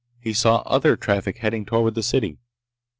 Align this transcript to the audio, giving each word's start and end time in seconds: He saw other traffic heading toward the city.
He 0.19 0.33
saw 0.33 0.63
other 0.65 0.95
traffic 0.95 1.37
heading 1.37 1.63
toward 1.63 1.93
the 1.93 2.01
city. 2.01 2.39